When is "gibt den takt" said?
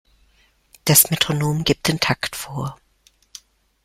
1.63-2.35